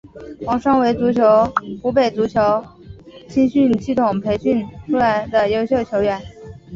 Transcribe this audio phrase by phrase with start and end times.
[0.47, 0.91] 王霜为
[1.79, 2.39] 湖北足协
[3.29, 6.19] 青训系统培养出来的优秀球员。